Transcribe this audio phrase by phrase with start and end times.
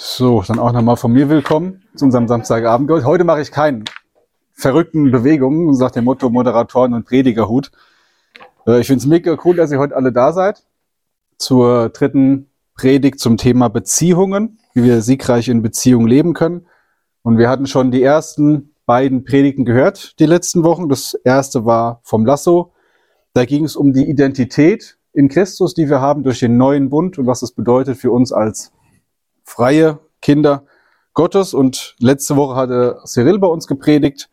[0.00, 2.88] So, dann auch nochmal von mir willkommen zu unserem Samstagabend.
[3.04, 3.82] Heute mache ich keine
[4.52, 7.72] verrückten Bewegungen, sagt der Motto Moderatoren und Predigerhut.
[8.64, 10.62] Äh, ich finde es mega cool, dass ihr heute alle da seid
[11.36, 16.68] zur dritten Predigt zum Thema Beziehungen, wie wir siegreich in Beziehungen leben können.
[17.22, 20.88] Und wir hatten schon die ersten beiden Predigten gehört die letzten Wochen.
[20.88, 22.70] Das erste war vom Lasso.
[23.32, 27.18] Da ging es um die Identität in Christus, die wir haben durch den neuen Bund
[27.18, 28.70] und was das bedeutet für uns als
[29.48, 30.64] freie Kinder
[31.14, 31.54] Gottes.
[31.54, 34.28] Und letzte Woche hatte Cyril bei uns gepredigt.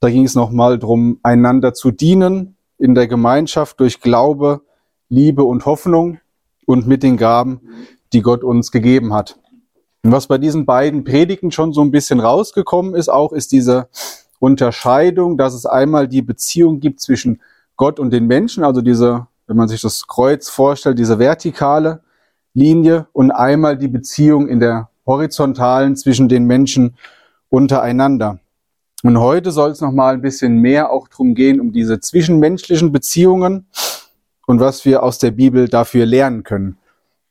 [0.00, 4.60] Da ging es nochmal darum, einander zu dienen in der Gemeinschaft durch Glaube,
[5.08, 6.20] Liebe und Hoffnung
[6.66, 7.60] und mit den Gaben,
[8.12, 9.38] die Gott uns gegeben hat.
[10.04, 13.88] Und was bei diesen beiden Predigten schon so ein bisschen rausgekommen ist, auch ist diese
[14.38, 17.40] Unterscheidung, dass es einmal die Beziehung gibt zwischen
[17.76, 22.02] Gott und den Menschen, also diese, wenn man sich das Kreuz vorstellt, diese vertikale
[22.54, 26.96] Linie und einmal die Beziehung in der horizontalen zwischen den Menschen
[27.48, 28.38] untereinander.
[29.02, 32.90] Und heute soll es noch mal ein bisschen mehr auch darum gehen, um diese zwischenmenschlichen
[32.90, 33.66] Beziehungen
[34.46, 36.78] und was wir aus der Bibel dafür lernen können.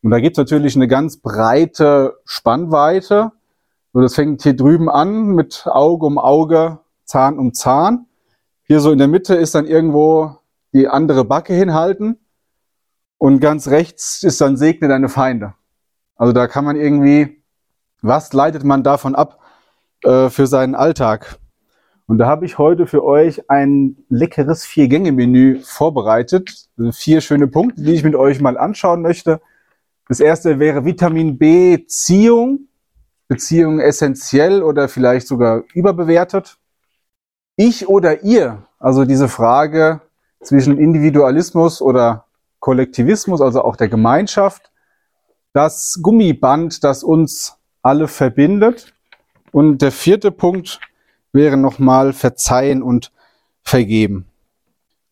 [0.01, 3.31] Und da gibt es natürlich eine ganz breite Spannweite.
[3.91, 8.05] So, das fängt hier drüben an mit Auge um Auge, Zahn um Zahn.
[8.63, 10.37] Hier so in der Mitte ist dann irgendwo
[10.73, 12.17] die andere Backe hinhalten.
[13.17, 15.53] Und ganz rechts ist dann segne deine Feinde.
[16.15, 17.43] Also da kann man irgendwie,
[18.01, 19.39] was leitet man davon ab
[20.03, 21.37] äh, für seinen Alltag?
[22.07, 26.69] Und da habe ich heute für euch ein leckeres Vier-Gänge-Menü vorbereitet.
[26.91, 29.41] Vier schöne Punkte, die ich mit euch mal anschauen möchte.
[30.07, 32.67] Das erste wäre Vitamin B Beziehung.
[33.27, 36.57] Beziehung essentiell oder vielleicht sogar überbewertet.
[37.57, 39.99] Ich oder ihr, also diese Frage
[40.41, 42.26] zwischen Individualismus oder
[42.59, 44.71] Kollektivismus, also auch der Gemeinschaft,
[45.53, 48.93] das Gummiband, das uns alle verbindet.
[49.51, 50.79] Und der vierte Punkt
[51.31, 53.11] wäre nochmal verzeihen und
[53.63, 54.27] vergeben.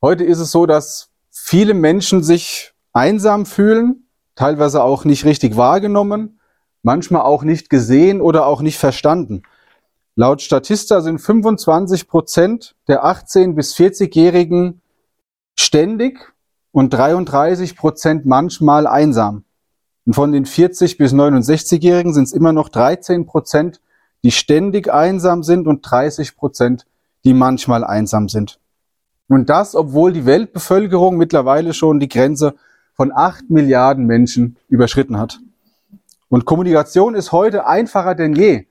[0.01, 6.39] Heute ist es so, dass viele Menschen sich einsam fühlen, teilweise auch nicht richtig wahrgenommen,
[6.83, 9.43] manchmal auch nicht gesehen oder auch nicht verstanden.
[10.15, 14.81] Laut Statista sind 25 Prozent der 18- bis 40-Jährigen
[15.57, 16.33] ständig
[16.75, 19.45] und 33 Prozent manchmal einsam.
[20.05, 23.79] Und von den 40 bis 69-Jährigen sind es immer noch 13 Prozent,
[24.25, 26.85] die ständig einsam sind und 30 Prozent,
[27.23, 28.59] die manchmal einsam sind.
[29.29, 32.55] Und das, obwohl die Weltbevölkerung mittlerweile schon die Grenze
[32.93, 35.39] von 8 Milliarden Menschen überschritten hat.
[36.27, 38.65] Und Kommunikation ist heute einfacher denn je.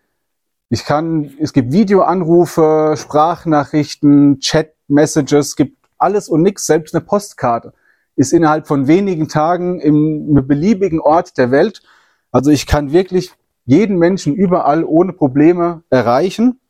[0.68, 7.72] Ich kann, es gibt Videoanrufe, Sprachnachrichten, Chat-Messages, gibt alles und nichts, selbst eine Postkarte
[8.16, 11.82] ist innerhalb von wenigen Tagen im beliebigen Ort der Welt.
[12.30, 13.32] Also ich kann wirklich
[13.64, 16.60] jeden Menschen überall ohne Probleme erreichen.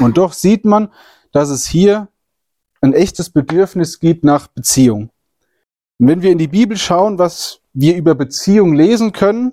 [0.00, 0.88] Und doch sieht man,
[1.32, 2.08] dass es hier
[2.80, 5.10] ein echtes Bedürfnis gibt nach Beziehung.
[5.98, 9.52] Und wenn wir in die Bibel schauen, was wir über Beziehung lesen können,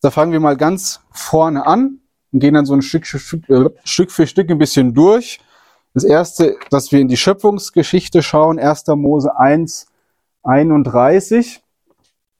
[0.00, 2.00] da fangen wir mal ganz vorne an
[2.32, 3.04] und gehen dann so ein Stück,
[3.48, 5.40] äh, Stück für Stück ein bisschen durch.
[5.94, 8.84] Das erste, dass wir in die Schöpfungsgeschichte schauen, 1.
[8.96, 9.86] Mose 1,
[10.42, 11.62] 31.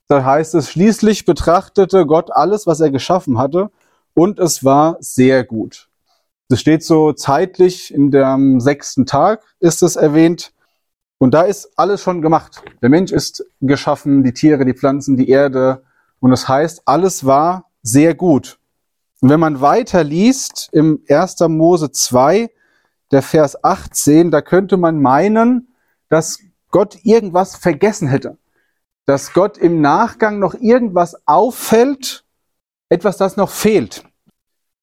[0.09, 3.71] Da heißt es, schließlich betrachtete Gott alles, was er geschaffen hatte,
[4.15, 5.89] und es war sehr gut.
[6.49, 10.53] Das steht so zeitlich in dem sechsten Tag ist es erwähnt.
[11.19, 12.63] Und da ist alles schon gemacht.
[12.83, 15.85] Der Mensch ist geschaffen, die Tiere, die Pflanzen, die Erde.
[16.19, 18.59] Und es das heißt, alles war sehr gut.
[19.21, 21.41] Und wenn man weiter liest im 1.
[21.49, 22.51] Mose 2,
[23.13, 25.69] der Vers 18, da könnte man meinen,
[26.09, 28.39] dass Gott irgendwas vergessen hätte.
[29.07, 32.25] Dass Gott im Nachgang noch irgendwas auffällt,
[32.89, 34.05] etwas, das noch fehlt.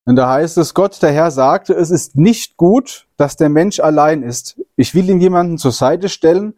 [0.05, 3.81] Und da heißt es, Gott, der Herr, sagte, es ist nicht gut, dass der Mensch
[3.81, 4.61] allein ist.
[4.77, 6.53] Ich will ihm jemanden zur Seite stellen,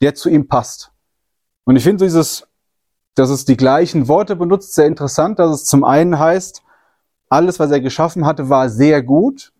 [0.00, 0.90] der zu ihm passt.
[1.64, 2.46] Und ich finde dieses,
[3.14, 6.62] dass es die gleichen Worte benutzt, sehr interessant, dass es zum einen heißt,
[7.28, 9.52] alles, was er geschaffen hatte, war sehr gut.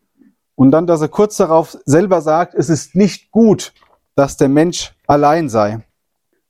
[0.54, 3.72] Und dann, dass er kurz darauf selber sagt, es ist nicht gut,
[4.14, 5.80] dass der Mensch allein sei.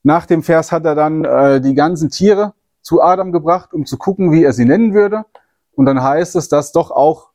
[0.03, 3.97] Nach dem Vers hat er dann äh, die ganzen Tiere zu Adam gebracht, um zu
[3.97, 5.25] gucken, wie er sie nennen würde.
[5.75, 7.31] Und dann heißt es, dass doch auch,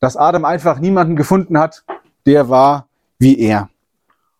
[0.00, 1.84] dass Adam einfach niemanden gefunden hat,
[2.26, 2.88] der war
[3.18, 3.70] wie er.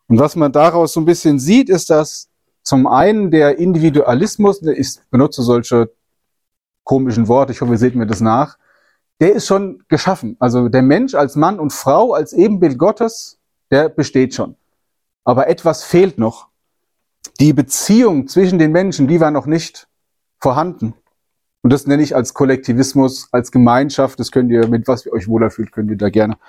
[0.07, 2.29] Und was man daraus so ein bisschen sieht, ist, dass
[2.63, 5.91] zum einen der Individualismus, ich benutze solche
[6.83, 8.57] komischen Worte, ich hoffe, ihr seht mir das nach,
[9.21, 10.35] der ist schon geschaffen.
[10.39, 13.39] Also der Mensch als Mann und Frau, als Ebenbild Gottes,
[13.71, 14.55] der besteht schon.
[15.29, 16.47] Aber etwas fehlt noch.
[17.39, 19.87] Die Beziehung zwischen den Menschen, die war noch nicht
[20.39, 20.95] vorhanden.
[21.61, 24.19] Und das nenne ich als Kollektivismus, als Gemeinschaft.
[24.19, 26.39] Das könnt ihr, mit was ihr euch wohler fühlt, könnt ihr da gerne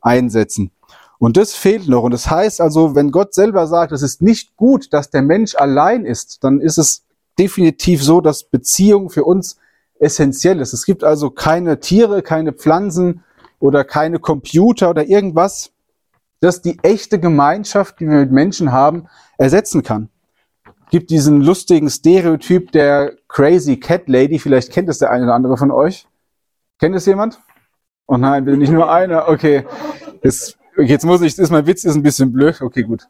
[0.00, 0.70] einsetzen.
[1.18, 2.04] Und das fehlt noch.
[2.04, 5.54] Und das heißt also, wenn Gott selber sagt, es ist nicht gut, dass der Mensch
[5.54, 7.04] allein ist, dann ist es
[7.38, 9.58] definitiv so, dass Beziehung für uns
[9.98, 10.72] essentiell ist.
[10.72, 13.24] Es gibt also keine Tiere, keine Pflanzen
[13.60, 15.71] oder keine Computer oder irgendwas,
[16.42, 19.06] das die echte Gemeinschaft, die wir mit Menschen haben,
[19.38, 20.08] ersetzen kann.
[20.90, 25.56] Gibt diesen lustigen Stereotyp der Crazy Cat Lady, vielleicht kennt es der eine oder andere
[25.56, 26.06] von euch.
[26.80, 27.40] Kennt es jemand?
[28.06, 29.28] Oh nein, bitte nicht nur einer.
[29.28, 29.64] Okay.
[30.22, 32.60] Jetzt, jetzt muss ich, ist mein Witz, ist ein bisschen blöd.
[32.60, 33.06] Okay, gut.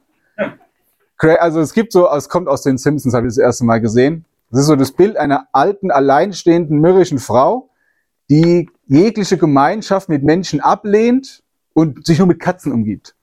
[1.19, 4.27] Also es gibt so, es kommt aus den Simpsons, habe ich das erste Mal gesehen.
[4.51, 7.71] Das ist so das Bild einer alten, alleinstehenden, mürrischen Frau,
[8.29, 11.43] die jegliche Gemeinschaft mit Menschen ablehnt
[11.73, 13.15] und sich nur mit Katzen umgibt.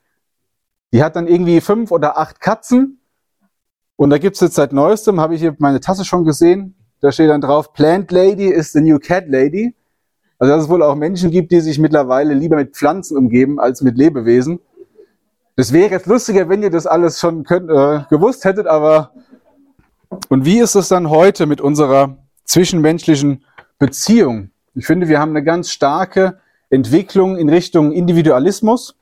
[0.92, 3.00] Die hat dann irgendwie fünf oder acht Katzen.
[3.96, 7.30] Und da gibt's jetzt seit neuestem, habe ich hier meine Tasse schon gesehen, da steht
[7.30, 9.76] dann drauf, Plant Lady is the new Cat Lady.
[10.38, 13.82] Also dass es wohl auch Menschen gibt, die sich mittlerweile lieber mit Pflanzen umgeben als
[13.82, 14.60] mit Lebewesen.
[15.58, 19.12] Das wäre jetzt lustiger, wenn ihr das alles schon könnt, äh, gewusst hättet, aber
[20.30, 23.44] und wie ist es dann heute mit unserer zwischenmenschlichen
[23.78, 24.52] Beziehung?
[24.76, 26.40] Ich finde, wir haben eine ganz starke
[26.70, 28.96] Entwicklung in Richtung Individualismus,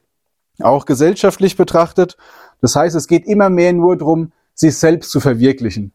[0.62, 2.18] auch gesellschaftlich betrachtet.
[2.62, 5.94] Das heißt, es geht immer mehr nur darum, sich selbst zu verwirklichen.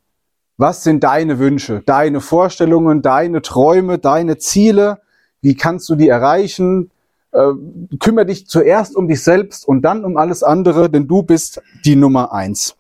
[0.57, 5.01] Was sind deine Wünsche, deine Vorstellungen, deine Träume, deine Ziele?
[5.41, 6.91] Wie kannst du die erreichen?
[7.33, 7.53] Äh,
[7.99, 11.97] kümmere dich zuerst um dich selbst und dann um alles andere, denn du bist die
[11.97, 12.77] Nummer eins.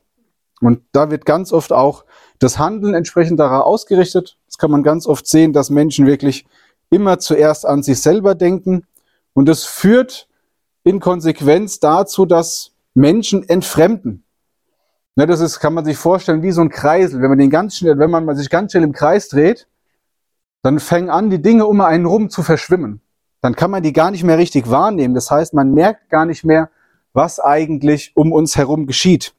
[0.60, 2.04] Und da wird ganz oft auch
[2.38, 4.36] das Handeln entsprechend darauf ausgerichtet.
[4.46, 6.46] Das kann man ganz oft sehen, dass Menschen wirklich
[6.90, 8.84] immer zuerst an sich selber denken.
[9.32, 10.28] Und das führt
[10.84, 14.24] in Konsequenz dazu, dass Menschen entfremden.
[15.14, 17.20] Ne, das ist, kann man sich vorstellen, wie so ein Kreisel.
[17.20, 19.68] Wenn man den ganz schnell, wenn man sich ganz schnell im Kreis dreht,
[20.62, 23.00] dann fangen an, die Dinge um einen rum zu verschwimmen.
[23.40, 25.14] Dann kann man die gar nicht mehr richtig wahrnehmen.
[25.14, 26.70] Das heißt, man merkt gar nicht mehr,
[27.12, 29.34] was eigentlich um uns herum geschieht.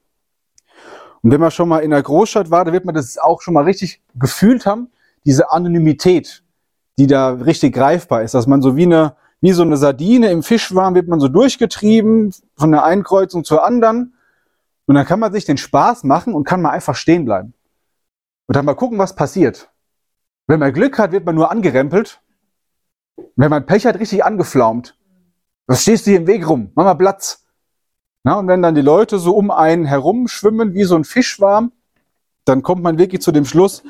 [1.22, 3.54] Und wenn man schon mal in der Großstadt war, da wird man das auch schon
[3.54, 4.90] mal richtig gefühlt haben,
[5.24, 6.42] diese Anonymität,
[6.98, 10.42] die da richtig greifbar ist, dass man so wie eine, wie so eine Sardine im
[10.42, 14.14] Fischwarm wird man so durchgetrieben von der einen Kreuzung zur anderen.
[14.86, 17.52] Und dann kann man sich den Spaß machen und kann mal einfach stehen bleiben.
[18.46, 19.68] Und dann mal gucken, was passiert.
[20.46, 22.22] Wenn man Glück hat, wird man nur angerempelt.
[23.36, 24.96] Wenn man Pech hat, richtig angeflaumt.
[25.66, 26.72] Was stehst du hier im Weg rum?
[26.74, 27.44] Mach mal Platz.
[28.22, 31.72] Na, und wenn dann die Leute so um einen herum schwimmen wie so ein Fischwarm,
[32.46, 33.82] dann kommt man wirklich zu dem Schluss,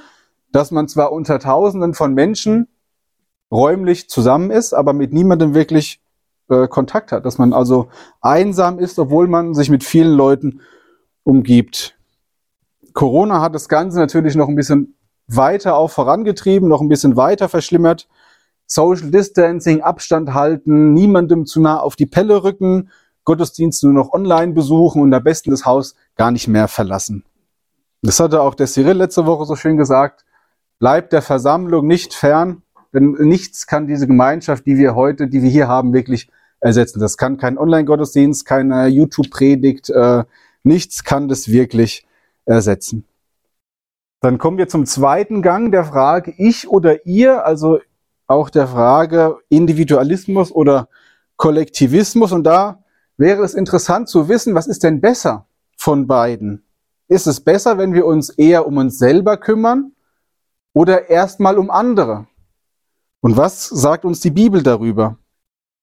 [0.51, 2.67] dass man zwar unter Tausenden von Menschen
[3.55, 6.03] räumlich zusammen ist, aber mit niemandem wirklich
[6.51, 7.25] äh, Kontakt hat.
[7.25, 7.89] Dass man also
[8.21, 10.61] einsam ist, obwohl man sich mit vielen Leuten
[11.23, 11.97] umgibt.
[12.93, 14.97] Corona hat das Ganze natürlich noch ein bisschen
[15.27, 18.09] weiter auch vorangetrieben, noch ein bisschen weiter verschlimmert.
[18.67, 22.91] Social Distancing, Abstand halten, niemandem zu nah auf die Pelle rücken,
[23.25, 27.25] Gottesdienst nur noch online besuchen und am besten das Haus gar nicht mehr verlassen.
[28.03, 30.25] Das hatte auch der Cyril letzte Woche so schön gesagt.
[30.79, 32.63] Bleibt der Versammlung nicht fern,
[32.94, 36.31] denn nichts kann diese Gemeinschaft, die wir heute, die wir hier haben, wirklich
[36.61, 37.00] ersetzen.
[37.00, 40.25] Das kann kein Online-Gottesdienst, keine YouTube-Predigt, äh,
[40.62, 42.06] nichts kann das wirklich
[42.46, 43.05] ersetzen.
[44.20, 47.81] Dann kommen wir zum zweiten Gang der Frage ich oder ihr, also
[48.26, 50.88] auch der Frage Individualismus oder
[51.37, 52.32] Kollektivismus.
[52.32, 52.82] Und da
[53.19, 55.46] wäre es interessant zu wissen, was ist denn besser
[55.77, 56.65] von beiden?
[57.08, 59.93] Ist es besser, wenn wir uns eher um uns selber kümmern
[60.72, 62.27] oder erstmal um andere?
[63.24, 65.16] Und was sagt uns die Bibel darüber?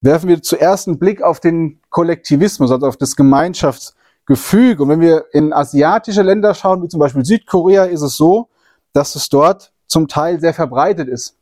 [0.02, 4.84] Werfen wir zuerst einen Blick auf den Kollektivismus, also auf das Gemeinschaftsgefüge.
[4.84, 8.50] Und wenn wir in asiatische Länder schauen, wie zum Beispiel Südkorea, ist es so,
[8.94, 11.36] dass es dort zum Teil sehr verbreitet ist.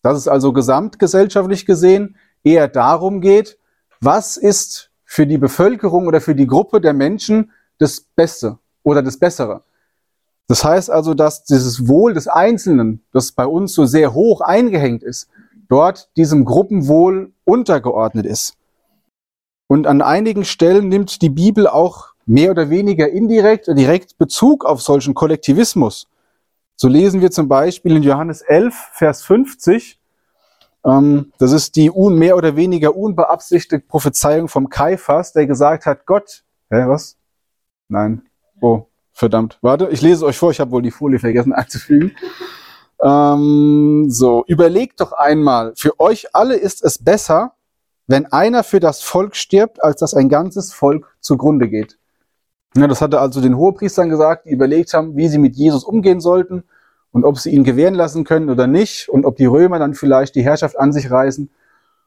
[0.00, 3.58] Dass es also gesamtgesellschaftlich gesehen eher darum geht,
[4.00, 9.18] was ist für die Bevölkerung oder für die Gruppe der Menschen das Beste oder das
[9.18, 9.64] Bessere.
[10.48, 15.02] Das heißt also, dass dieses Wohl des Einzelnen, das bei uns so sehr hoch eingehängt
[15.02, 15.28] ist,
[15.68, 18.56] dort diesem Gruppenwohl untergeordnet ist.
[19.66, 24.64] Und an einigen Stellen nimmt die Bibel auch mehr oder weniger indirekt oder direkt Bezug
[24.64, 26.08] auf solchen Kollektivismus.
[26.76, 29.98] So lesen wir zum Beispiel in Johannes 11, Vers 50,
[30.86, 36.06] ähm, das ist die un, mehr oder weniger unbeabsichtigte Prophezeiung vom Kaiphas, der gesagt hat,
[36.06, 37.16] Gott, hä, was?
[37.88, 38.22] Nein.
[38.60, 38.86] Oh,
[39.16, 39.58] verdammt.
[39.62, 42.12] Warte, ich lese euch vor, ich habe wohl die Folie vergessen einzufügen.
[43.02, 47.52] Ähm, so, überlegt doch einmal, für euch alle ist es besser,
[48.06, 51.98] wenn einer für das Volk stirbt, als dass ein ganzes Volk zugrunde geht.
[52.76, 56.20] Ja, das hatte also den Hohepriestern gesagt, die überlegt haben, wie sie mit Jesus umgehen
[56.20, 56.64] sollten.
[57.12, 60.34] und ob sie ihn gewähren lassen können oder nicht und ob die Römer dann vielleicht
[60.34, 61.48] die Herrschaft an sich reißen.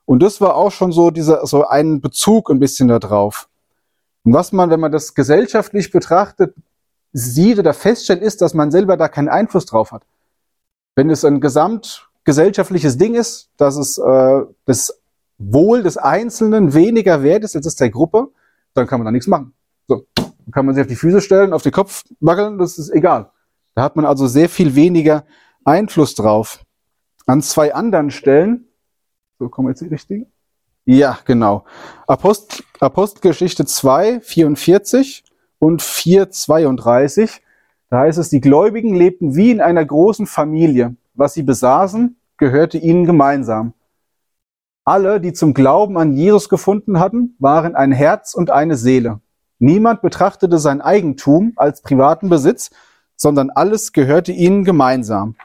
[0.05, 3.49] Und das war auch schon so dieser, so ein Bezug ein bisschen darauf.
[4.23, 6.53] Und was man, wenn man das gesellschaftlich betrachtet,
[7.13, 10.03] sieht oder feststellt, ist, dass man selber da keinen Einfluss drauf hat.
[10.95, 15.01] Wenn es ein gesamtgesellschaftliches Ding ist, dass es äh, das
[15.37, 18.29] Wohl des Einzelnen weniger wert ist als das der Gruppe,
[18.73, 19.53] dann kann man da nichts machen.
[19.87, 22.89] So, dann kann man sich auf die Füße stellen, auf den Kopf wackeln, das ist
[22.89, 23.31] egal.
[23.75, 25.25] Da hat man also sehr viel weniger
[25.63, 26.63] Einfluss drauf.
[27.25, 28.67] An zwei anderen Stellen,
[29.39, 30.27] so kommen jetzt die richtigen.
[30.85, 31.65] Ja, genau.
[32.07, 35.23] Apost Apostelgeschichte 2, 44
[35.59, 37.41] und 4, 32.
[37.89, 40.95] Da heißt es, die Gläubigen lebten wie in einer großen Familie.
[41.13, 43.73] Was sie besaßen, gehörte ihnen gemeinsam.
[44.85, 49.19] Alle, die zum Glauben an Jesus gefunden hatten, waren ein Herz und eine Seele.
[49.59, 52.71] Niemand betrachtete sein Eigentum als privaten Besitz,
[53.15, 55.35] sondern alles gehörte ihnen gemeinsam.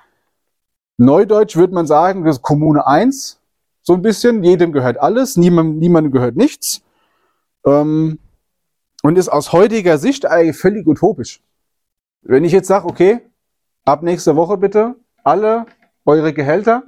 [0.96, 3.40] Neudeutsch würde man sagen, das ist Kommune 1,
[3.82, 6.82] so ein bisschen, jedem gehört alles, niemand, niemandem gehört nichts.
[7.66, 8.18] Ähm,
[9.04, 11.42] und ist aus heutiger Sicht eigentlich völlig utopisch.
[12.22, 13.20] Wenn ich jetzt sage, okay,
[13.84, 15.66] ab nächster Woche bitte alle
[16.06, 16.84] eure Gehälter,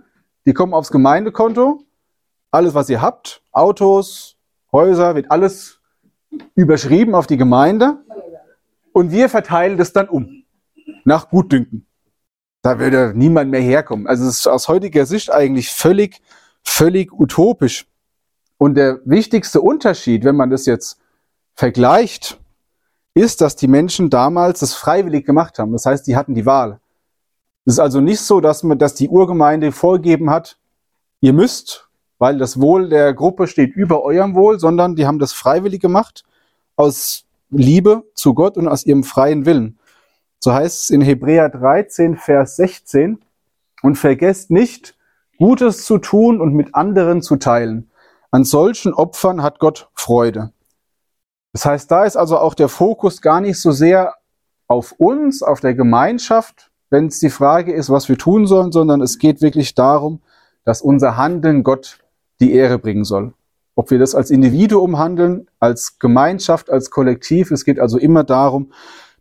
[0.47, 1.85] die kommen aufs Gemeindekonto,
[2.51, 4.39] alles was ihr habt, Autos,
[4.73, 5.79] Häuser, wird alles
[6.55, 7.99] überschrieben auf die Gemeinde
[8.95, 10.43] und wir verteilen das dann um
[11.05, 11.87] nach Gutdünken.
[12.63, 14.07] Da würde niemand mehr herkommen.
[14.07, 16.23] Also es ist aus heutiger Sicht eigentlich völlig,
[16.63, 17.87] völlig utopisch.
[18.57, 20.99] Und der wichtigste Unterschied, wenn man das jetzt
[21.57, 22.39] vergleicht,
[23.15, 25.73] ist, dass die Menschen damals das freiwillig gemacht haben.
[25.73, 26.81] Das heißt, die hatten die Wahl.
[27.65, 30.59] Es ist also nicht so, dass man, dass die Urgemeinde vorgegeben hat,
[31.21, 35.33] ihr müsst, weil das Wohl der Gruppe steht über eurem Wohl, sondern die haben das
[35.33, 36.25] freiwillig gemacht
[36.77, 39.79] aus Liebe zu Gott und aus ihrem freien Willen.
[40.39, 43.19] So heißt es in Hebräer 13, Vers 16.
[43.83, 44.97] Und vergesst nicht,
[45.39, 47.91] Gutes zu tun und mit anderen zu teilen.
[48.31, 50.53] An solchen Opfern hat Gott Freude.
[51.57, 54.17] Das heißt, da ist also auch der Fokus gar nicht so sehr
[54.67, 59.01] auf uns, auf der Gemeinschaft, wenn es die Frage ist, was wir tun sollen, sondern
[59.01, 60.21] es geht wirklich darum,
[60.67, 62.01] dass unser Handeln Gott
[62.41, 63.33] die Ehre bringen soll.
[63.75, 68.71] Ob wir das als Individuum handeln, als Gemeinschaft, als Kollektiv, es geht also immer darum,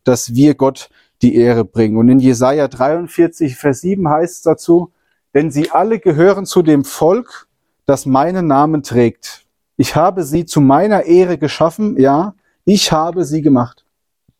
[0.04, 0.90] dass wir Gott
[1.22, 1.96] die Ehre bringen.
[1.96, 4.92] Und in Jesaja 43, Vers 7 heißt es dazu,
[5.34, 7.48] denn sie alle gehören zu dem Volk,
[7.86, 9.45] das meinen Namen trägt.
[9.78, 13.86] Ich habe sie zu meiner Ehre geschaffen, ja, ich habe sie gemacht.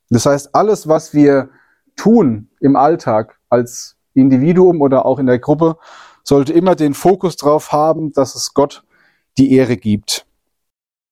[0.10, 1.50] Das heißt, alles, was wir
[1.96, 5.78] tun im Alltag als Individuum oder auch in der Gruppe,
[6.24, 8.84] sollte immer den Fokus darauf haben, dass es Gott
[9.38, 10.26] die Ehre gibt.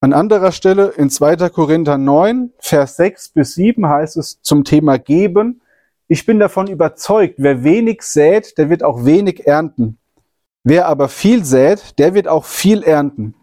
[0.01, 1.49] An anderer Stelle in 2.
[1.49, 5.61] Korinther 9, Vers 6 bis 7 heißt es zum Thema Geben,
[6.07, 9.97] ich bin davon überzeugt, wer wenig sät, der wird auch wenig ernten.
[10.63, 13.35] Wer aber viel sät, der wird auch viel ernten.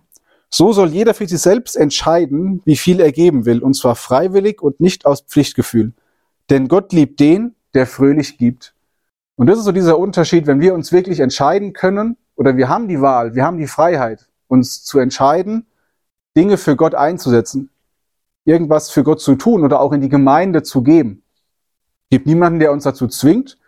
[0.51, 4.61] So soll jeder für sich selbst entscheiden, wie viel er geben will, und zwar freiwillig
[4.61, 5.93] und nicht aus Pflichtgefühl.
[6.51, 8.75] Denn Gott liebt den, der fröhlich gibt.
[9.37, 12.89] Und das ist so dieser Unterschied, wenn wir uns wirklich entscheiden können, oder wir haben
[12.89, 15.67] die Wahl, wir haben die Freiheit, uns zu entscheiden,
[16.37, 17.71] Dinge für Gott einzusetzen,
[18.45, 21.23] irgendwas für Gott zu tun oder auch in die Gemeinde zu geben.
[22.05, 23.59] Es gibt niemanden, der uns dazu zwingt,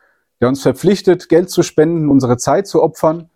[0.41, 3.31] der uns verpflichtet, Geld zu spenden, unsere Zeit zu opfern.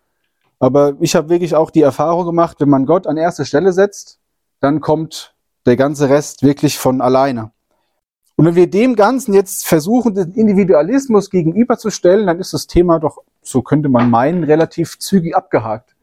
[0.59, 4.19] Aber ich habe wirklich auch die Erfahrung gemacht, wenn man Gott an erste Stelle setzt,
[4.61, 5.35] dann kommt
[5.67, 7.51] der ganze Rest wirklich von alleine.
[8.37, 13.19] Und wenn wir dem Ganzen jetzt versuchen, den Individualismus gegenüberzustellen, dann ist das Thema doch,
[13.43, 15.97] so könnte man meinen, relativ zügig abgehakt.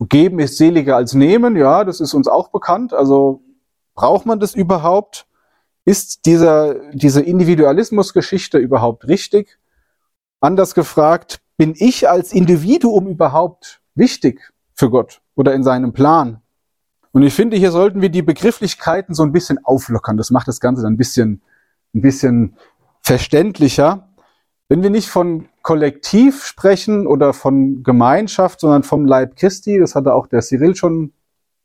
[0.00, 2.94] Geben ist seliger als nehmen, ja, das ist uns auch bekannt.
[2.94, 3.42] Also
[3.94, 5.26] braucht man das überhaupt?
[5.84, 9.58] Ist dieser, diese Individualismusgeschichte überhaupt richtig?
[10.40, 16.40] Anders gefragt, bin ich als Individuum überhaupt wichtig für Gott oder in seinem Plan?
[17.12, 20.16] Und ich finde, hier sollten wir die Begrifflichkeiten so ein bisschen auflockern.
[20.16, 21.42] Das macht das Ganze dann ein bisschen,
[21.94, 22.56] ein bisschen
[23.02, 24.08] verständlicher.
[24.68, 30.14] Wenn wir nicht von Kollektiv sprechen oder von Gemeinschaft, sondern vom Leib Christi, das hatte
[30.14, 31.12] auch der Cyril schon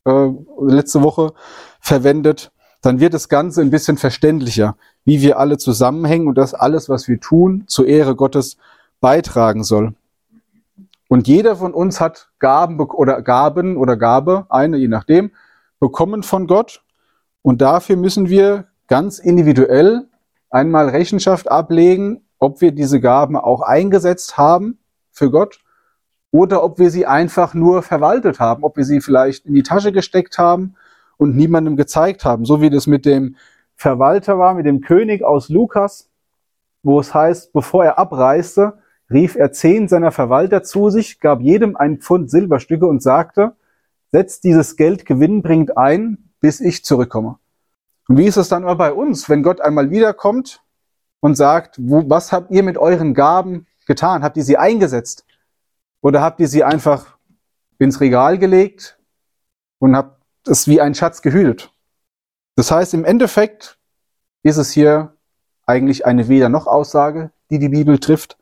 [0.06, 1.34] äh, letzte Woche
[1.80, 6.90] verwendet, dann wird das Ganze ein bisschen verständlicher, wie wir alle zusammenhängen und dass alles,
[6.90, 8.58] was wir tun, zur Ehre Gottes
[9.04, 9.96] beitragen soll.
[11.10, 15.32] Und jeder von uns hat Gaben oder Gaben oder Gabe, eine je nachdem,
[15.82, 16.84] bekommen von Gott.
[17.42, 20.08] Und dafür müssen wir ganz individuell
[20.50, 24.80] einmal Rechenschaft ablegen, ob wir diese Gaben auch eingesetzt haben
[25.12, 25.60] für Gott
[26.32, 29.92] oder ob wir sie einfach nur verwaltet haben, ob wir sie vielleicht in die Tasche
[29.92, 30.76] gesteckt haben
[31.18, 33.36] und niemandem gezeigt haben, so wie das mit dem
[33.76, 36.10] Verwalter war, mit dem König aus Lukas,
[36.84, 38.82] wo es heißt, bevor er abreiste,
[39.14, 43.56] rief er zehn seiner Verwalter zu sich, gab jedem ein Pfund Silberstücke und sagte,
[44.12, 47.38] setzt dieses Geld gewinnbringend ein, bis ich zurückkomme.
[48.08, 50.62] Und wie ist es dann immer bei uns, wenn Gott einmal wiederkommt
[51.22, 54.24] und sagt, wo, was habt ihr mit euren Gaben getan?
[54.24, 55.26] Habt ihr sie eingesetzt?
[56.02, 57.18] Oder habt ihr sie einfach
[57.80, 59.00] ins Regal gelegt
[59.80, 61.74] und habt es wie ein Schatz gehütet?
[62.56, 63.80] Das heißt, im Endeffekt
[64.44, 65.16] ist es hier
[65.66, 68.38] eigentlich eine Weder-noch-Aussage, die die Bibel trifft.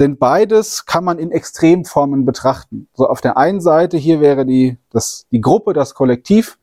[0.00, 2.88] Denn beides kann man in Extremformen betrachten.
[2.94, 6.58] So auf der einen Seite hier wäre die, das, die Gruppe, das Kollektiv,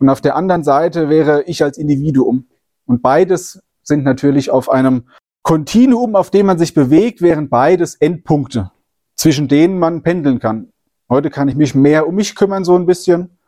[0.00, 2.48] und auf der anderen Seite wäre ich als Individuum.
[2.86, 5.04] Und beides sind natürlich auf einem
[5.42, 8.72] Kontinuum, auf dem man sich bewegt, wären beides Endpunkte,
[9.14, 10.72] zwischen denen man pendeln kann.
[11.08, 13.38] Heute kann ich mich mehr um mich kümmern, so ein bisschen.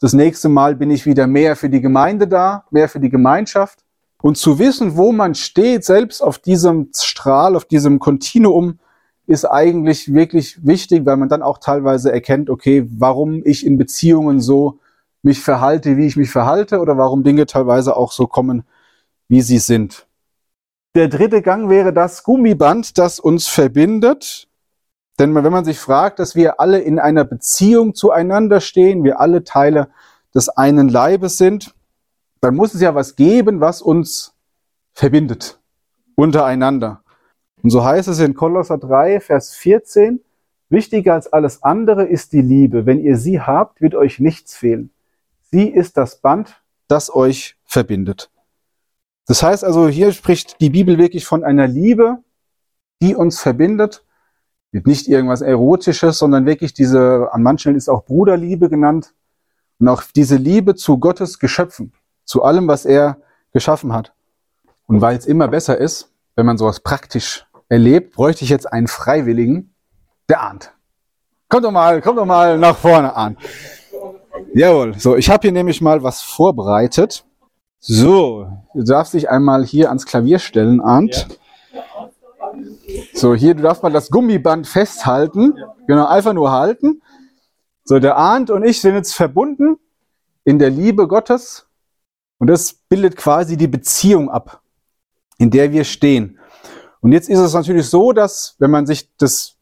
[0.00, 3.84] Das nächste Mal bin ich wieder mehr für die Gemeinde da, mehr für die Gemeinschaft.
[4.22, 8.78] Und zu wissen, wo man steht, selbst auf diesem Strahl, auf diesem Kontinuum,
[9.26, 14.40] ist eigentlich wirklich wichtig, weil man dann auch teilweise erkennt, okay, warum ich in Beziehungen
[14.40, 14.80] so
[15.22, 18.64] mich verhalte, wie ich mich verhalte oder warum Dinge teilweise auch so kommen,
[19.28, 20.06] wie sie sind.
[20.96, 24.48] Der dritte Gang wäre das Gummiband, das uns verbindet.
[25.20, 29.44] Denn wenn man sich fragt, dass wir alle in einer Beziehung zueinander stehen, wir alle
[29.44, 29.90] Teile
[30.34, 31.74] des einen Leibes sind,
[32.40, 34.34] dann muss es ja was geben, was uns
[34.92, 35.60] verbindet
[36.14, 37.02] untereinander.
[37.62, 40.20] Und so heißt es in Kolosser 3, Vers 14,
[40.68, 42.86] wichtiger als alles andere ist die Liebe.
[42.86, 44.90] Wenn ihr sie habt, wird euch nichts fehlen.
[45.50, 48.30] Sie ist das Band, das euch verbindet.
[49.26, 52.18] Das heißt also, hier spricht die Bibel wirklich von einer Liebe,
[53.02, 54.04] die uns verbindet.
[54.72, 59.14] Nicht irgendwas Erotisches, sondern wirklich diese, an manchen ist auch Bruderliebe genannt.
[59.78, 61.92] Und auch diese Liebe zu Gottes Geschöpfen
[62.30, 63.16] zu allem, was er
[63.52, 64.12] geschaffen hat.
[64.86, 68.86] Und weil es immer besser ist, wenn man sowas praktisch erlebt, bräuchte ich jetzt einen
[68.86, 69.74] Freiwilligen,
[70.28, 70.72] der ahnt.
[71.48, 73.36] Kommt doch mal, kommt doch mal nach vorne an.
[74.54, 74.96] Jawohl.
[74.96, 77.24] So, ich habe hier nämlich mal was vorbereitet.
[77.80, 81.26] So, du darfst dich einmal hier ans Klavier stellen, Arndt.
[83.12, 85.54] So, hier, du darfst mal das Gummiband festhalten.
[85.88, 87.02] Genau, einfach nur halten.
[87.82, 89.80] So, der Arndt und ich sind jetzt verbunden
[90.44, 91.66] in der Liebe Gottes
[92.40, 94.62] und das bildet quasi die Beziehung ab,
[95.38, 96.38] in der wir stehen.
[97.00, 99.56] Und jetzt ist es natürlich so, dass wenn man sich das,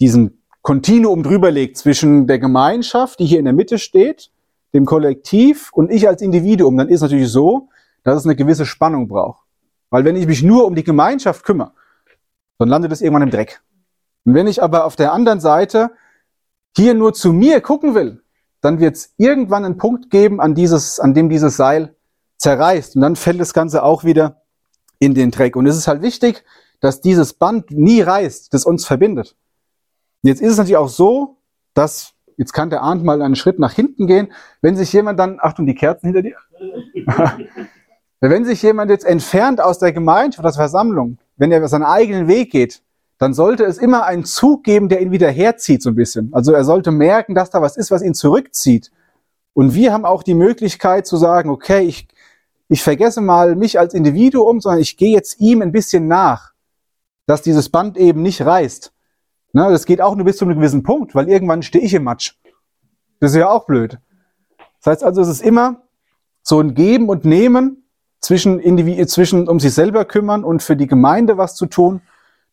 [0.00, 4.30] diesen Kontinuum drüberlegt zwischen der Gemeinschaft, die hier in der Mitte steht,
[4.72, 7.68] dem Kollektiv und ich als Individuum, dann ist es natürlich so,
[8.02, 9.44] dass es eine gewisse Spannung braucht.
[9.90, 11.72] Weil wenn ich mich nur um die Gemeinschaft kümmere,
[12.58, 13.60] dann landet es irgendwann im Dreck.
[14.24, 15.90] Und wenn ich aber auf der anderen Seite
[16.74, 18.22] hier nur zu mir gucken will,
[18.62, 21.94] dann wird es irgendwann einen Punkt geben, an, dieses, an dem dieses Seil
[22.38, 22.96] zerreißt.
[22.96, 24.42] Und dann fällt das Ganze auch wieder
[24.98, 25.56] in den Dreck.
[25.56, 26.44] Und es ist halt wichtig,
[26.80, 29.36] dass dieses Band nie reißt, das uns verbindet.
[30.22, 31.38] Jetzt ist es natürlich auch so,
[31.74, 35.38] dass, jetzt kann der Arndt mal einen Schritt nach hinten gehen, wenn sich jemand dann,
[35.40, 36.36] Achtung, die Kerzen hinter dir.
[38.20, 42.28] wenn sich jemand jetzt entfernt aus der Gemeinschaft, aus der Versammlung, wenn er seinen eigenen
[42.28, 42.82] Weg geht,
[43.18, 46.30] dann sollte es immer einen Zug geben, der ihn wieder herzieht, so ein bisschen.
[46.32, 48.90] Also er sollte merken, dass da was ist, was ihn zurückzieht.
[49.54, 52.08] Und wir haben auch die Möglichkeit zu sagen, okay, ich
[52.68, 56.52] ich vergesse mal mich als Individuum, sondern ich gehe jetzt ihm ein bisschen nach,
[57.26, 58.92] dass dieses Band eben nicht reißt.
[59.52, 62.04] Na, das geht auch nur bis zu einem gewissen Punkt, weil irgendwann stehe ich im
[62.04, 62.34] Matsch.
[63.20, 63.98] Das ist ja auch blöd.
[64.82, 65.82] Das heißt also, es ist immer
[66.42, 67.84] so ein Geben und Nehmen
[68.20, 72.02] zwischen, Individu zwischen um sich selber kümmern und für die Gemeinde was zu tun,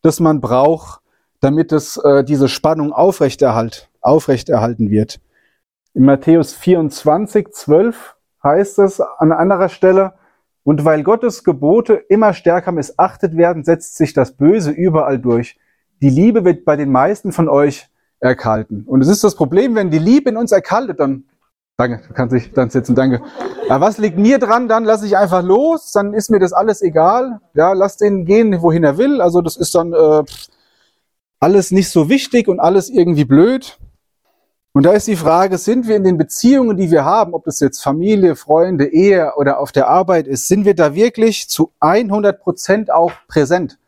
[0.02, 1.00] das man braucht,
[1.40, 5.20] damit es äh, diese Spannung aufrechterhalt, aufrechterhalten wird.
[5.92, 8.13] In Matthäus 24, 12
[8.44, 10.12] heißt es an anderer Stelle,
[10.64, 15.58] und weil Gottes Gebote immer stärker missachtet werden, setzt sich das Böse überall durch.
[16.00, 18.84] Die Liebe wird bei den meisten von euch erkalten.
[18.86, 21.24] Und es ist das Problem, wenn die Liebe in uns erkaltet, dann,
[21.76, 23.20] danke, du kannst dich dann sitzen, danke.
[23.68, 24.66] Aber was liegt mir dran?
[24.66, 27.40] Dann lasse ich einfach los, dann ist mir das alles egal.
[27.52, 29.20] Ja, lass den gehen, wohin er will.
[29.20, 30.22] Also das ist dann äh,
[31.40, 33.78] alles nicht so wichtig und alles irgendwie blöd.
[34.76, 37.60] Und da ist die Frage, sind wir in den Beziehungen, die wir haben, ob das
[37.60, 42.40] jetzt Familie, Freunde, Ehe oder auf der Arbeit ist, sind wir da wirklich zu 100
[42.40, 43.78] Prozent auch präsent?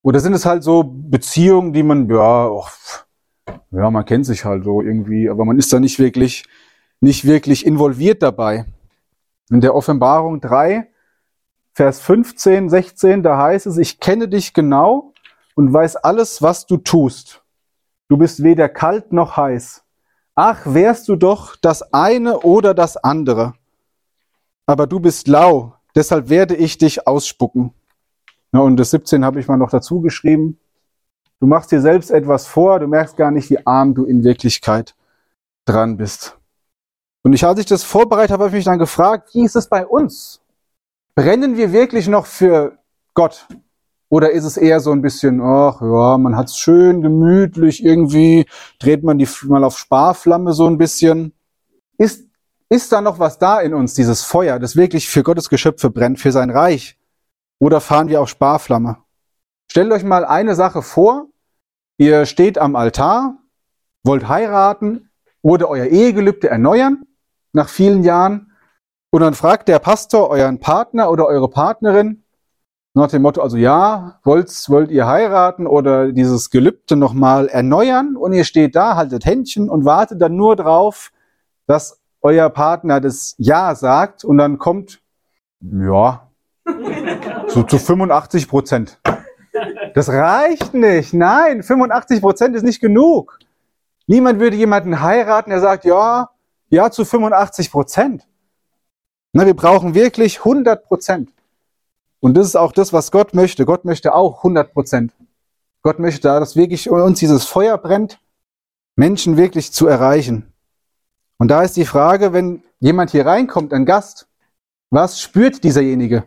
[0.00, 2.64] Oder sind es halt so Beziehungen, die man, ja, oh,
[3.72, 6.46] ja, man kennt sich halt so irgendwie, aber man ist da nicht wirklich,
[7.00, 8.64] nicht wirklich involviert dabei.
[9.50, 10.88] In der Offenbarung 3,
[11.74, 15.12] Vers 15, 16, da heißt es, ich kenne dich genau
[15.56, 17.44] und weiß alles, was du tust.
[18.08, 19.85] Du bist weder kalt noch heiß.
[20.38, 23.54] Ach, wärst du doch das eine oder das andere.
[24.66, 27.72] Aber du bist lau, deshalb werde ich dich ausspucken.
[28.52, 30.58] Ja, und das 17 habe ich mal noch dazu geschrieben.
[31.40, 34.94] Du machst dir selbst etwas vor, du merkst gar nicht, wie arm du in Wirklichkeit
[35.64, 36.36] dran bist.
[37.22, 39.66] Und ich, als ich das vorbereitet habe, habe ich mich dann gefragt, wie ist es
[39.66, 40.42] bei uns?
[41.14, 42.78] Brennen wir wirklich noch für
[43.14, 43.46] Gott?
[44.08, 48.46] Oder ist es eher so ein bisschen, ach ja, man hat es schön gemütlich, irgendwie
[48.78, 51.32] dreht man die mal auf Sparflamme so ein bisschen.
[51.98, 52.28] Ist,
[52.68, 56.20] ist da noch was da in uns, dieses Feuer, das wirklich für Gottes Geschöpfe brennt,
[56.20, 56.96] für sein Reich?
[57.58, 58.98] Oder fahren wir auf Sparflamme?
[59.70, 61.26] Stellt euch mal eine Sache vor.
[61.98, 63.38] Ihr steht am Altar,
[64.04, 65.10] wollt heiraten
[65.42, 67.06] oder euer Ehegelübde erneuern
[67.52, 68.52] nach vielen Jahren.
[69.10, 72.25] Und dann fragt der Pastor euren Partner oder eure Partnerin
[72.96, 78.16] nach dem Motto, also ja, wollt, wollt ihr heiraten oder dieses Gelübde nochmal erneuern?
[78.16, 81.12] Und ihr steht da, haltet Händchen und wartet dann nur drauf,
[81.66, 85.02] dass euer Partner das Ja sagt und dann kommt,
[85.60, 86.30] ja,
[87.48, 88.98] so zu 85 Prozent.
[89.94, 91.12] Das reicht nicht.
[91.12, 93.38] Nein, 85 Prozent ist nicht genug.
[94.06, 96.30] Niemand würde jemanden heiraten, der sagt, ja,
[96.70, 98.26] ja zu 85 Prozent.
[99.34, 101.35] Na, wir brauchen wirklich 100 Prozent.
[102.20, 103.64] Und das ist auch das, was Gott möchte.
[103.66, 105.12] Gott möchte auch 100 Prozent.
[105.82, 108.18] Gott möchte da, dass wirklich uns dieses Feuer brennt,
[108.96, 110.52] Menschen wirklich zu erreichen.
[111.38, 114.26] Und da ist die Frage, wenn jemand hier reinkommt, ein Gast,
[114.90, 116.24] was spürt dieserjenige?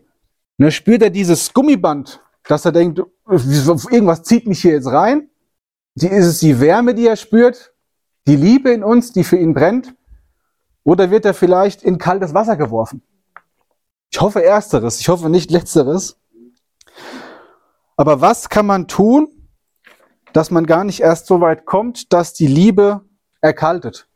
[0.58, 5.30] Ne, spürt er dieses Gummiband, dass er denkt, irgendwas zieht mich hier jetzt rein?
[5.96, 7.74] Die, ist es die Wärme, die er spürt?
[8.28, 9.96] Die Liebe in uns, die für ihn brennt?
[10.84, 13.02] Oder wird er vielleicht in kaltes Wasser geworfen?
[14.12, 16.18] Ich hoffe ersteres, ich hoffe nicht letzteres.
[17.96, 19.28] Aber was kann man tun,
[20.34, 23.02] dass man gar nicht erst so weit kommt, dass die Liebe
[23.42, 24.08] erkaltet?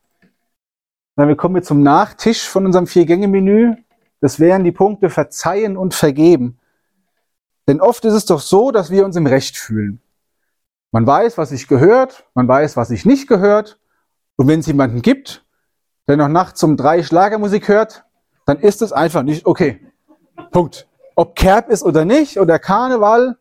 [1.16, 3.76] Wir kommen jetzt zum Nachtisch von unserem Vier-Gänge-Menü.
[4.20, 6.60] Das wären die Punkte Verzeihen und Vergeben.
[7.68, 10.02] Denn oft ist es doch so, dass wir uns im Recht fühlen.
[10.92, 13.80] Man weiß, was sich gehört, man weiß, was sich nicht gehört.
[14.38, 15.46] Und wenn es jemanden gibt,
[16.08, 18.06] der noch nachts um drei Schlagermusik hört,
[18.46, 19.80] dann ist es einfach nicht okay.
[20.52, 20.88] Punkt.
[21.16, 23.38] Ob Kerb ist oder nicht, oder Karneval,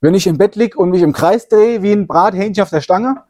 [0.00, 2.80] wenn ich im Bett lieg und mich im Kreis drehe wie ein Brathähnchen auf der
[2.80, 3.22] Stange,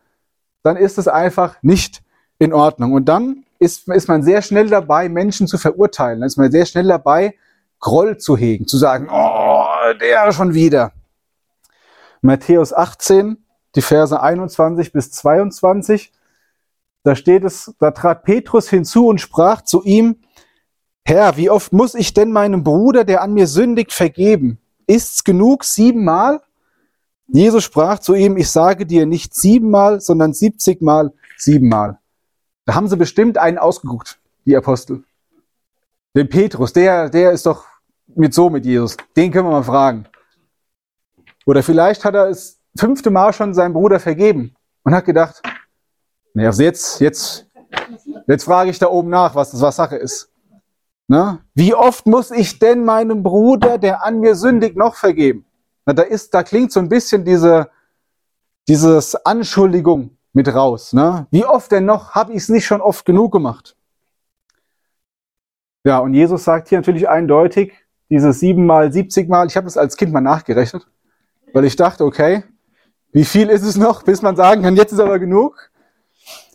[0.63, 2.03] dann ist es einfach nicht
[2.39, 2.93] in Ordnung.
[2.93, 6.21] Und dann ist, ist man sehr schnell dabei, Menschen zu verurteilen.
[6.21, 7.35] Dann ist man sehr schnell dabei,
[7.81, 9.65] Groll zu hegen, zu sagen, oh,
[10.01, 10.93] der schon wieder.
[12.21, 13.39] Matthäus 18,
[13.75, 16.13] die Verse 21 bis 22,
[17.03, 20.17] da steht es, da trat Petrus hinzu und sprach zu ihm,
[21.05, 24.59] Herr, wie oft muss ich denn meinem Bruder, der an mir sündigt, vergeben?
[24.87, 26.41] Ist's genug siebenmal?
[27.29, 31.99] Jesus sprach zu ihm, ich sage dir nicht siebenmal, sondern siebzigmal siebenmal.
[32.65, 35.05] Da haben sie bestimmt einen ausgeguckt, die Apostel.
[36.15, 37.65] Den Petrus, der, der ist doch
[38.15, 38.97] mit so mit Jesus.
[39.17, 40.07] Den können wir mal fragen.
[41.47, 45.43] Oder vielleicht hat er es fünfte Mal schon seinem Bruder vergeben und hat gedacht,
[46.35, 47.47] nee, also jetzt, jetzt,
[48.27, 50.30] jetzt frage ich da oben nach, was das was Sache ist.
[51.11, 51.41] Na?
[51.57, 55.45] Wie oft muss ich denn meinem Bruder, der an mir sündigt, noch vergeben?
[55.85, 57.69] Na, da ist, da klingt so ein bisschen diese,
[58.69, 60.93] dieses Anschuldigung mit raus.
[60.93, 61.27] Ne?
[61.33, 62.13] Wie oft denn noch?
[62.13, 63.77] Habe ich es nicht schon oft genug gemacht?
[65.83, 67.73] Ja, und Jesus sagt hier natürlich eindeutig,
[68.09, 70.87] dieses siebenmal, siebzigmal, ich habe das als Kind mal nachgerechnet,
[71.53, 72.45] weil ich dachte, okay,
[73.11, 75.73] wie viel ist es noch, bis man sagen kann, jetzt ist aber genug.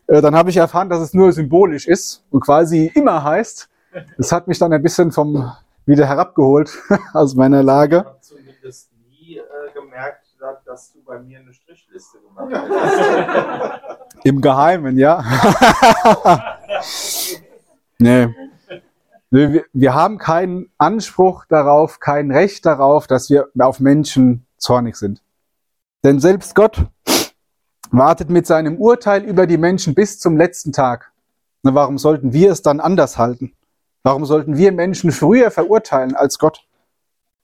[0.08, 3.70] Äh, dann habe ich erfahren, dass es nur symbolisch ist und quasi immer heißt.
[4.18, 5.52] Das hat mich dann ein bisschen vom
[5.86, 6.78] wieder herabgeholt
[7.14, 7.98] aus meiner Lage.
[7.98, 10.26] Ich habe zumindest nie äh, gemerkt,
[10.66, 14.00] dass du bei mir eine Strichliste gemacht hast.
[14.24, 15.24] Im Geheimen, ja.
[18.00, 18.28] nee.
[19.30, 25.22] Wir haben keinen Anspruch darauf, kein Recht darauf, dass wir auf Menschen zornig sind.
[26.04, 26.86] Denn selbst Gott
[27.92, 31.12] wartet mit seinem Urteil über die Menschen bis zum letzten Tag.
[31.64, 33.54] Na, warum sollten wir es dann anders halten?
[34.06, 36.64] Warum sollten wir Menschen früher verurteilen als Gott?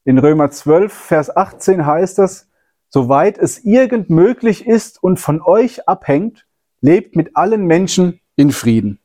[0.04, 2.48] In Römer 12, Vers 18 heißt es,
[2.88, 6.46] soweit es irgend möglich ist und von euch abhängt,
[6.80, 9.00] lebt mit allen Menschen in Frieden.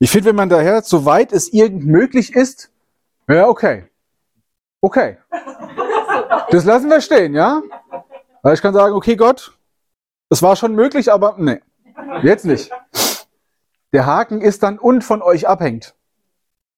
[0.00, 2.72] Ich finde, wenn man daher, soweit es irgend möglich ist,
[3.28, 3.84] ja, okay.
[4.80, 5.18] Okay.
[6.50, 7.62] Das lassen wir stehen, ja?
[8.42, 9.56] Weil ich kann sagen, okay, Gott,
[10.28, 11.60] es war schon möglich, aber nee,
[12.24, 12.72] jetzt nicht.
[13.92, 15.94] Der Haken ist dann und von euch abhängt.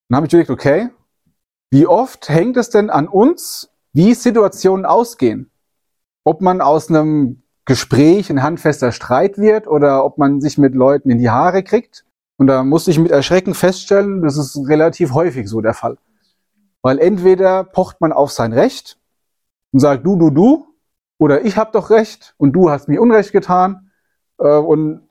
[0.09, 0.91] Dann habe ich überlegt, okay,
[1.71, 5.51] wie oft hängt es denn an uns, wie Situationen ausgehen?
[6.25, 11.11] Ob man aus einem Gespräch ein handfester Streit wird oder ob man sich mit Leuten
[11.11, 12.05] in die Haare kriegt
[12.37, 15.97] und da musste ich mit Erschrecken feststellen, das ist relativ häufig so der Fall.
[16.83, 18.99] Weil entweder pocht man auf sein Recht
[19.73, 20.67] und sagt du, du, du,
[21.19, 23.91] Oder ich habe doch recht und du hast mir Unrecht getan.
[24.39, 25.09] Äh, und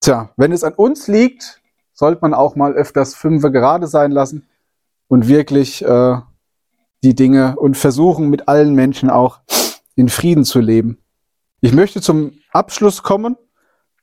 [0.00, 1.62] tja, wenn es an uns liegt,
[2.04, 4.46] sollte man auch mal öfters Fünfe gerade sein lassen
[5.08, 6.18] und wirklich äh,
[7.02, 9.40] die Dinge und versuchen mit allen Menschen auch
[9.94, 10.98] in Frieden zu leben.
[11.62, 13.38] Ich möchte zum Abschluss kommen,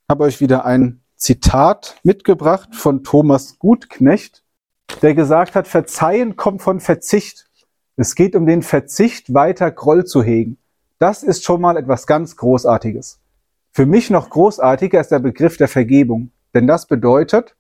[0.10, 4.44] habe euch wieder ein Zitat mitgebracht von Thomas Gutknecht,
[5.04, 7.52] der gesagt hat, Verzeihen kommt von Verzicht.
[7.98, 10.58] Es geht um den Verzicht, weiter Groll zu hegen.
[10.98, 13.20] Das ist schon mal etwas ganz Großartiges.
[13.72, 17.56] Für mich noch großartiger ist der Begriff der Vergebung, denn das bedeutet,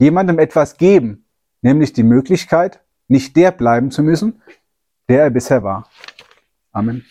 [0.00, 1.26] jemandem etwas geben,
[1.60, 4.42] nämlich die Möglichkeit, nicht der bleiben zu müssen,
[5.08, 5.88] der er bisher war.
[6.72, 7.04] Amen.